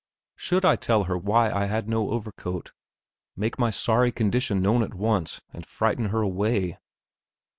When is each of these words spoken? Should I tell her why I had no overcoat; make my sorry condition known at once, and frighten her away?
Should 0.35 0.65
I 0.65 0.77
tell 0.77 1.03
her 1.03 1.15
why 1.15 1.51
I 1.51 1.65
had 1.65 1.87
no 1.87 2.09
overcoat; 2.09 2.71
make 3.35 3.59
my 3.59 3.69
sorry 3.69 4.11
condition 4.11 4.59
known 4.59 4.81
at 4.81 4.95
once, 4.95 5.41
and 5.53 5.63
frighten 5.63 6.05
her 6.05 6.23
away? 6.23 6.79